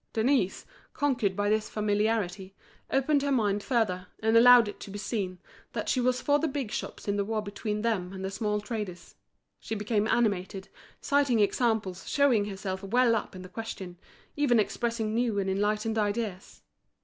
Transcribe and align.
Denise, 0.13 0.65
conquered 0.95 1.35
by 1.35 1.47
this 1.47 1.69
familiarity, 1.69 2.55
opened 2.89 3.21
her 3.21 3.31
mind 3.31 3.61
further, 3.61 4.07
and 4.19 4.35
allowed 4.35 4.67
it 4.67 4.79
to 4.79 4.89
be 4.89 4.97
seen 4.97 5.37
that 5.73 5.87
she 5.87 6.01
was 6.01 6.19
for 6.19 6.39
the 6.39 6.47
big 6.47 6.71
shops 6.71 7.07
in 7.07 7.17
the 7.17 7.23
war 7.23 7.39
between 7.43 7.83
them 7.83 8.11
and 8.11 8.25
the 8.25 8.31
small 8.31 8.59
traders: 8.59 9.13
she 9.59 9.75
became 9.75 10.07
animated, 10.07 10.69
citing 11.01 11.39
examples, 11.39 12.09
showing 12.09 12.45
herself 12.45 12.81
well 12.81 13.15
up 13.15 13.35
in 13.35 13.43
the 13.43 13.47
question, 13.47 13.95
even 14.35 14.59
expressing 14.59 15.13
new 15.13 15.37
and 15.37 15.51
enlightened 15.51 15.99
ideas. 15.99 16.63